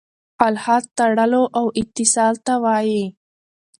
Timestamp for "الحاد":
0.47-0.83